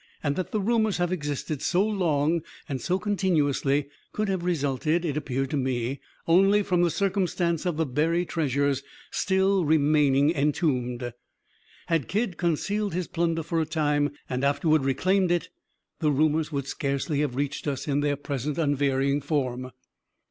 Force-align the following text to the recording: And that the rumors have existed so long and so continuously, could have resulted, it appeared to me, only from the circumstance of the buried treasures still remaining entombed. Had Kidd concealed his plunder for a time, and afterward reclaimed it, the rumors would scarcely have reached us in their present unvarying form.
And 0.23 0.35
that 0.35 0.49
the 0.49 0.59
rumors 0.59 0.97
have 0.97 1.11
existed 1.11 1.61
so 1.61 1.85
long 1.85 2.41
and 2.67 2.81
so 2.81 2.97
continuously, 2.97 3.85
could 4.13 4.29
have 4.29 4.43
resulted, 4.43 5.05
it 5.05 5.15
appeared 5.15 5.51
to 5.51 5.57
me, 5.57 5.99
only 6.27 6.63
from 6.63 6.81
the 6.81 6.89
circumstance 6.89 7.67
of 7.67 7.77
the 7.77 7.85
buried 7.85 8.27
treasures 8.29 8.81
still 9.11 9.63
remaining 9.63 10.31
entombed. 10.31 11.13
Had 11.85 12.07
Kidd 12.07 12.37
concealed 12.37 12.95
his 12.95 13.05
plunder 13.07 13.43
for 13.43 13.61
a 13.61 13.65
time, 13.67 14.09
and 14.27 14.43
afterward 14.43 14.83
reclaimed 14.83 15.29
it, 15.29 15.49
the 15.99 16.09
rumors 16.11 16.51
would 16.51 16.65
scarcely 16.65 17.19
have 17.19 17.35
reached 17.35 17.67
us 17.67 17.87
in 17.87 17.99
their 17.99 18.15
present 18.15 18.57
unvarying 18.57 19.21
form. 19.21 19.69